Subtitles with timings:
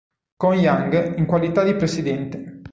[0.35, 2.61] Con Young in qualità di presidente.